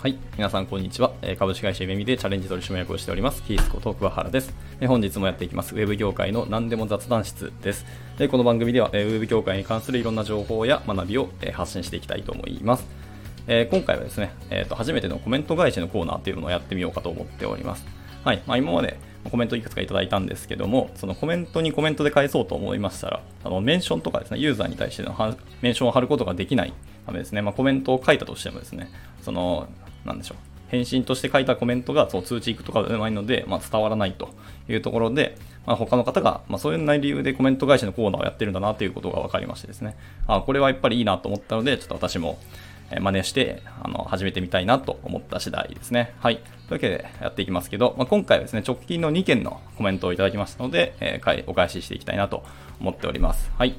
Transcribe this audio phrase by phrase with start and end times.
[0.00, 0.16] はい。
[0.38, 1.12] 皆さん、こんにちは。
[1.38, 4.54] 株式会社ゆめみでチャレンジ取締役をしております、キースこと桑原です。
[4.86, 7.84] 本日もやっていきます、ウェブ業界の何でも雑談室です。
[8.16, 12.86] でこの番組では、ウェブ業界に関するいろんな情報や学びを、発信していきたいと思います。
[13.46, 17.84] え今回はですね、えーと、初めてのコメント返しのコーナーっていうのをやってみようかと思っております。
[18.24, 18.42] はい。
[18.46, 18.96] まあ、今まで
[19.30, 25.14] コメントいくつかいただいたんですけども、そのコメントにコメントで返そうと思いましたら、あのメンションとかですね、ユーザーに対しての
[25.60, 26.72] メンションを貼ることができない
[27.04, 29.68] ためですね、まあ、コメントを書いたとしてもですね、その、
[30.04, 30.38] なんでしょう、
[30.70, 34.30] 返信として書いたコメントがその通知行くとかではないので、まあ、伝わらないと
[34.68, 35.36] いうところで、
[35.66, 42.38] まあ、他の方が、まあ、そういうない理由でコメント返しのコーナーをやってるんだなということが分かりましてですね、あこれはやっぱりいいなと思ったので、ちょっと私も
[42.90, 46.12] え真似してあの始めてみたいなと思った次第ですね。
[46.20, 46.36] はい。
[46.36, 52.44] というわけでやっていきますけど、まあ、今回はですね、直近の2件のコメントをいただきましたので、えーお返ししていきたいなと
[52.80, 53.50] 思っております。
[53.56, 53.74] はい。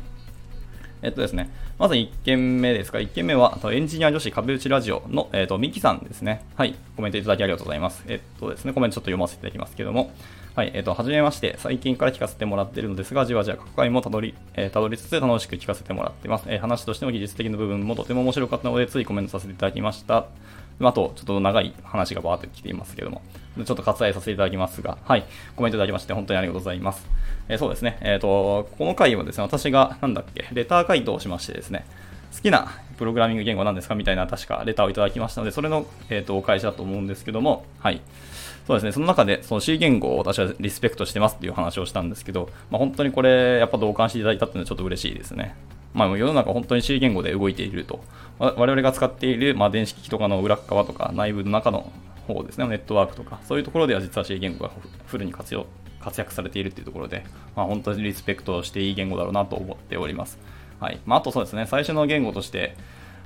[1.01, 6.43] えっとですね、まず1件目ですか、1件目は、エンジニア女子壁打ちラジオの、えっと、ミキさんですね。
[6.55, 8.03] はい、コメントいただきありがとうございます。
[8.07, 10.11] えっとですね、コメントちょっと読ませていただきますけども、
[10.53, 16.45] はい、えっと、はじめまして、最近から聞かせてもらっているのですが、じわじわ過去回もたどり、えーたどりつつ楽しく聞かせてもらっています。
[16.47, 20.25] えー話としても技術的な部分もとても面白かったので、ついコメントさせていただきました。
[20.89, 23.21] あと、ちょっと長い話がバーって来ていますけども、
[23.57, 27.07] ちょっと割愛させていただきますが、はい、コメントいただきまして本当にありがとうございます。
[27.49, 31.85] えーそうですね、えっ、と、この回はですね、私が、なんだっけ、レター回答をしましてですね、
[32.33, 33.95] 好きなプログラミング言語なんですか？
[33.95, 38.01] みたいな確かレターをいただきましたので、それの、えー、とお返しだと思うんですけども、はい。
[38.67, 45.55] そうですね、その中でその C 言語を私はリスペクトしてますっていう話をしたんですけど、まあ、本当にこれ、やっぱ同感していただいたっていうのはちょっと嬉しいですね。
[45.93, 48.03] まあ、世の中本当に C 言語で動いていると。
[48.39, 51.91] 我々が使っている、まあ、電子機器とかの裏側とか内部の中の
[52.27, 54.71] 方ですね、ネットワークとか、そういうところでは実は C 言語が
[55.05, 55.67] フルに活用
[55.99, 57.23] 活躍されているっていうところで、
[57.55, 60.39] まあ、本当にリスペクトしていい言語だろうなと思っております。
[60.79, 62.75] はいまあ、あとそうですね、最初の言語として、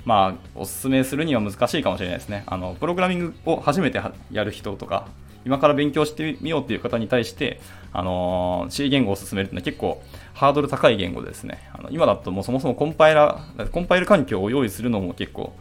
[0.04, 2.44] まあ、おすすめするには難しいかもしれないですね。
[2.48, 5.08] あのプログラミングを初めてやる人とか、
[5.46, 7.62] 今から勉強してみようっていう方に対して、
[7.94, 10.02] あのー C 言語を進めるっていうのは結構
[10.34, 11.70] ハードル高い言語ですね。
[11.74, 15.54] あの今だともうそもそもコンパイラー、コンパイル環境を用意するのも結構、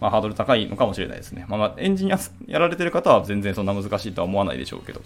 [0.00, 1.44] まあ、ハードル高いのかもしれないですね。
[1.48, 5.02] まあ、まあエンジニアやられてる方は全然そんな難しいとは思わないでしょうけど。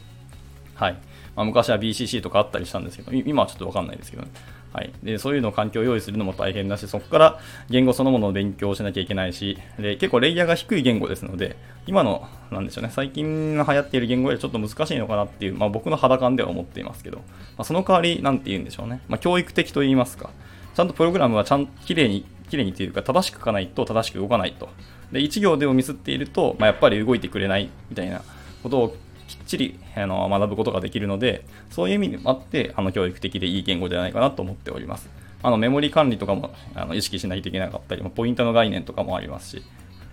[0.75, 0.97] はい。
[1.37, 4.31] まあ、昔は BCC とかあったりしたんですけど、今はちょっとわかんないですけどね。
[4.73, 4.93] はい。
[5.03, 7.39] で、そういうの環境を用意するのも大変だし、そこから
[7.71, 17.23] 言語そのものを勉強しなきゃいけないし、で、結構レイヤーが低い言語ですので、今の、なんでしょうね、最近流行っている言語よりちょっと難しいのかなっていう、まあ僕の肌感では思っていますけど、ま
[17.59, 19.01] あ、その代わり、なんて言うんでしょうね。
[19.09, 20.31] まあ教育的と言いますか。
[20.75, 24.69] ちゃんとプログラムはちゃんと綺麗に、綺麗にっていうか正しく書かないと正しく動かないと。
[25.11, 28.21] で、1行でをミスっていると、まあやっぱり動いてくれないみたいな
[28.63, 35.09] ことをきっちりあの学ぶことができるので、そういう意味もあって、あの教育的でいい言語ではないかなと思っております。
[35.43, 39.63] あのメモリ管理とかもあの意識しないといけなかったり、ポイントの概念とかもありますし、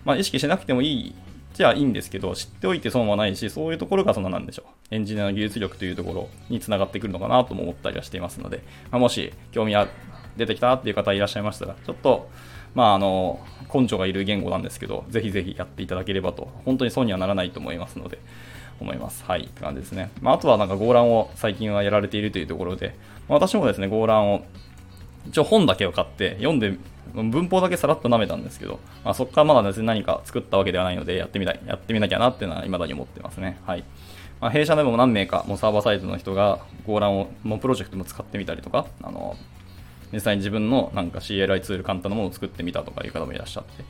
[0.06, 1.16] まあ、意識しなくてもいい
[1.53, 4.96] じゃあいいんですけど、知っておいて損はないし、そういうところがそのなんでしょう。
[4.96, 9.88] エンジニアの技術力というところにつながってくるのかなとも思ったりはしていますので、まあ、もし興味が
[10.35, 12.30] 出てきたっていう方いらっしゃいましたら、ちょっと、
[12.74, 13.40] まあ、あの、
[13.72, 18.18] 根性がいる言語なんですけど、ぜひぜひやっていただければと、本当に損にはならないと思いますので、
[18.80, 19.24] 思います。
[19.26, 20.12] はい、って感じですね。
[20.22, 22.96] まあ、あとはなんか、ゴーランを最近はやられているというところで、
[23.28, 24.46] まあ私もですね、ゴーランを
[25.28, 26.78] 一応本だけを買って読んで
[27.14, 33.60] 文法だけさらっと舐めたんですけど、まあ、そこからまだ別に何か作ったわけではないのでやってみたいやってみなきゃなっていうのは未だに思ってますね。
[33.66, 33.84] はい
[34.42, 39.38] まあ、弊社でも何名かもうサーバーサイズの人がゴーランをもうプロジェクトも使ってみたりとかあの
[40.12, 43.84] 実際に自分のなんか CLI ツール簡単なものを作ってみたとかいう方もいらっしゃって、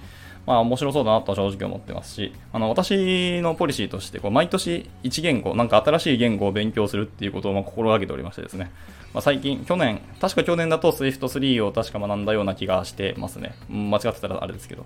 [0.45, 8.71] まあ面白そうだなと正直思ってますし、あの私のポリシーとしてこう毎年1言語、なんか新しい言語を勉強するっていうことをまあ心がけておりましてですね、
[9.13, 13.55] まあ、最近、去年、確か去年だと Swift3 を確か学んだような気がしてますね。
[13.69, 14.85] 間違ってたらあれですけど。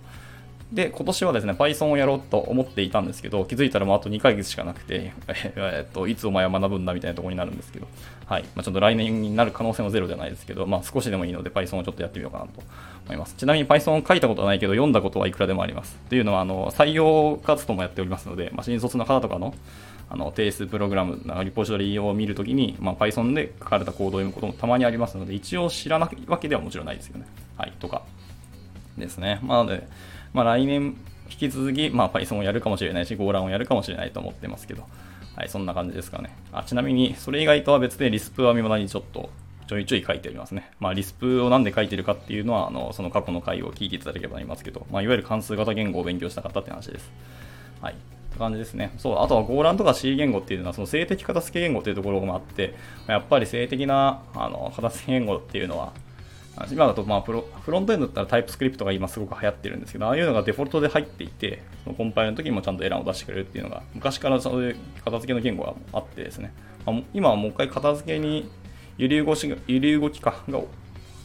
[0.72, 5.14] で、今年はですね、Python をやろうと思っていたんですけど、気づいたらもうあと2ヶ月しかなくて、
[5.56, 7.88] えっと、いつお前は学ぶんだみたいなところになるんですけど、
[8.26, 8.44] はい。
[8.54, 12.62] まあ、ちょっと来年になる可能性もゼロじゃないですけど、まあ、少しでもいいので Python をちょっとやってみようかなと
[13.06, 13.36] 思います。
[13.36, 15.98] ちなみに Python を書いたことはないけど、読んだことはいくらでもあります。
[16.10, 19.56] というのは、あの、採用活動もやっておりますので、まあ、新卒の方とかの、
[20.10, 27.26] あの定数プログラム、なんかリポジトリを見るときに、まあ、Python で書かれたコードを読むこともたまにありますので、一応知らないわけではもちろんないですよね。
[27.58, 28.04] はい、とか
[28.98, 29.40] ですね。
[29.44, 29.88] まあ、なので、
[30.38, 30.96] まあ、来年
[31.32, 34.84] 引き続き、まあ、Python をやるかもしれないし、GoLan をやるかもしれないと思ってますけど、
[35.36, 36.36] はい、そんな感じですかね。
[36.52, 39.32] あちなみに、それ以外とは別で、リスプは未だにちょっと、
[39.68, 40.70] ちょいちょい書いてありますね。
[40.80, 47.12] まあ、リスプをなんで書いてるかっていうのは、あのその過去の回を聞いていただければありますけど、まあ、いわゆる関数型言語を勉強したかったって話です。
[47.82, 47.94] はい。
[47.94, 47.96] っ
[48.32, 48.94] て感じですね。
[48.98, 52.76] そう、あとは GoLan とか C 言語っていうのは、その性的片付け言語っていうところもあって、
[53.08, 55.92] やっぱり性的なあの片付け言語っていうのは、
[56.72, 66.54] 今だとまあプロフロントエンドだったらタイプスクリプトが今すごく流行ってるんですけど、ああいうのがデフォルトで入っていて、そのコンパイルの時にもちゃんとエラーを出してくれるっていうのが、昔からそういう片付けの言語があってですね、
[66.86, 68.50] まあ、今はもう一回片付けに
[68.98, 70.62] 揺り動き揺り動きかが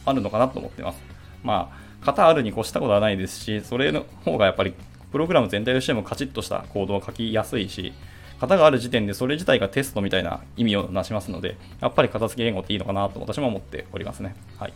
[0.05, 1.01] あるのかなと思ってます。
[1.43, 4.73] まあ、型あるに越したことはないですし、それの方がやっぱり
[5.11, 7.93] プログラム全体としてもカチッとしたコードを書きやすいし、
[8.39, 14.35] 型がある時点でそれ自体がテストみたいな意味をなしますので、やっぱり片付け言語っていいのかなと私も思っておりますね。
[14.57, 14.73] はい。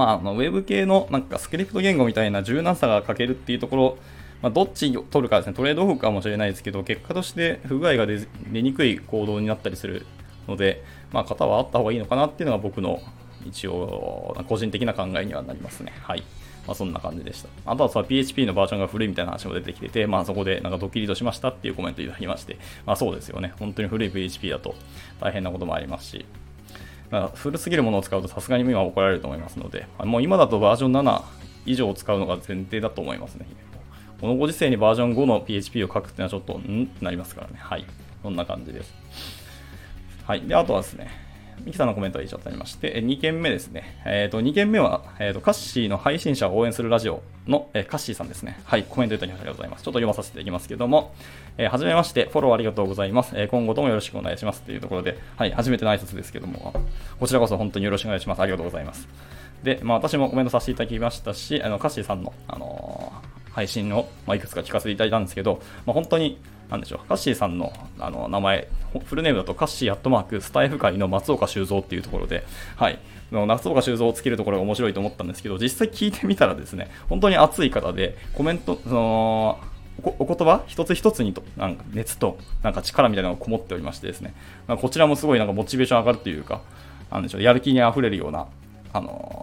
[0.00, 3.98] まあ、あのウェブ系のなんかスクリプト言語みたいな柔軟さが欠けるっていうところ、
[4.40, 8.26] まあ、どっちを取るかですね、トレードオフかもしれないですけど、結果として不具合が出
[8.62, 10.06] にくい行動になったりする
[10.48, 10.82] ので、
[11.12, 13.02] まあ、型はあった方がいいのかなっていうのが僕の
[13.44, 15.92] 一応、個人的な考えにはなりますね。
[16.00, 16.22] はい。
[16.66, 17.48] まあ、そんな感じでした。
[17.66, 22.56] あとはさ、PHP のバージョンが古いみたいな話も出てきてて、まあそこでなんかドキリとしましたっていうコメントいただきまして、
[22.86, 23.52] まあそうですよね。
[23.58, 24.74] 本当に古い PHP だと
[25.20, 26.26] 大変なこともありますし、
[27.34, 31.22] 古すぎるものを使うとさすがに今怒られると思いますので、もう今だとバージョン7
[31.66, 33.46] 以上を使うのが前提だと思いますね。
[34.20, 36.84] このご時世にバージョン5の PHP を書くっていうのはちょっと、ん？
[36.84, 37.54] ってなりますからね。
[37.58, 37.86] はい。
[38.22, 38.94] そんな感じです。
[40.26, 40.42] はい。
[40.42, 41.10] で、あとはですね、
[41.64, 44.00] ミキさんのコメントは以上となりまして、2件目ですね。
[44.04, 48.60] えっ、ー、と、2件目は、えっ、ー、と、カッシーの配信者を応援するラジオの、えー、カッシーさんですね。
[48.64, 49.84] はい、コメントいただきましてありがとうございます。
[49.84, 51.14] ちょっと読まさせていただきますけども、
[51.58, 53.32] えー、はじめまして、フォローありがとうございます。
[53.36, 54.62] え、今後ともよろしくお願いします。
[54.62, 56.74] というところで、はい、初めての挨拶ですけども、
[57.18, 58.42] こちらこそ本当によろしくお願いします。
[58.42, 59.08] ありがとうございます。
[59.62, 62.89] で、まあ、私もコメントさせていただきましたし、あの、カッシーさんの、あの
[63.52, 66.38] 配信を、まあ、いくつか聞かせていただいたんですけど、まあ、本当に、
[66.70, 68.68] なんでしょう、カッシーさんのあの名前、
[69.04, 72.44] フルネームだとカッシーアットマークスタイフ界の松岡修造っていうところで、
[72.76, 72.98] はい、
[73.32, 79.58] 松岡修造をつけるところが面白いと思ったんですけど、実際聞いてみたらですね、本当に熱い方で、コメント、その、
[80.02, 84.34] お言葉一つ一つにとなんか熱となんか力みたいなのがこもっておりましてですね、
[84.66, 86.60] こちらもすごいなんかモチベーション上がるというか、
[87.10, 88.46] なんでしょう、やる気にあふれるような、
[88.92, 89.39] あの、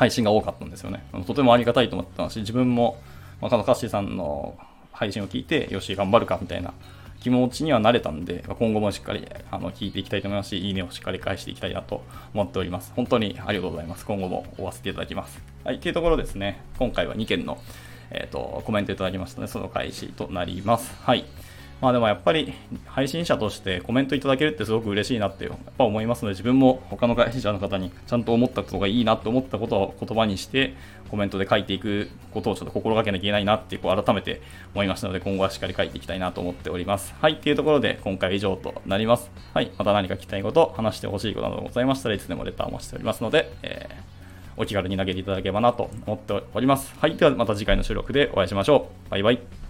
[0.00, 1.04] 配信が多かったんですよね。
[1.26, 2.98] とてもありがたいと思ってますし、自分も、
[3.42, 4.56] まあ、カッシーさんの
[4.92, 6.72] 配信を聞いて、よし、頑張るかみたいな
[7.20, 12.02] 気持ちにはなれたんで、今後もしっかりあの聞いていきたいと思いますし、いいねをしっかり返していきたいなと
[12.32, 12.94] 思っております。
[12.96, 14.06] 本当にありがとうございます。
[14.06, 15.38] 今後も追わせていただきます。
[15.64, 17.58] はい、というところですね、今回は2件の、
[18.10, 20.94] えーと、コメントいただきましたので、その開始となります。
[21.02, 21.26] はい。
[21.80, 22.52] まあでもやっぱり
[22.86, 30.74] 配信者としてコメントいただけるってすごく嬉しいなってやっぱ思いますので自分も他の配信者の方にちゃんと思ったことがいいなと思ったことを言葉にして
[31.10, 34.42] コメントで書いていくことをちょっと心がけなきゃいけないなってこう改めて
[34.74, 37.14] 思いましたので今後はしっかり書いていきたいなと思っております。
[37.20, 39.30] はい、っていうところで今回は以上となります。
[39.54, 46.94] はい、また何か聞きたいこと、話してほしいことなどございましたらいつでもレターをしておりますので、えー、お気軽に投げていただければなと思っております。
[47.00, 49.10] はい、ではまた次回の収録でお会いしましょう。
[49.10, 49.69] バイバイ。